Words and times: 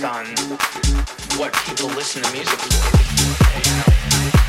based 0.00 0.04
on 0.04 0.26
what 1.38 1.52
people 1.66 1.88
listen 1.88 2.22
to 2.22 2.32
music 2.32 2.58
for. 2.58 3.68
You 3.68 4.34
know? 4.34 4.39